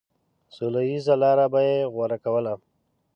سوله 0.55 0.81
ييزه 0.89 1.15
لاره 1.21 1.45
به 1.53 1.59
يې 1.67 1.77
غوره 1.93 2.17
کوله. 2.23 2.53